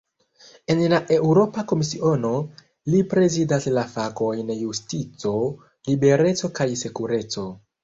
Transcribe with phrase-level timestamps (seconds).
[0.75, 2.31] En la Eŭropa Komisiono,
[2.95, 5.37] li prezidas la fakojn "justico,
[5.93, 7.49] libereco kaj sekureco".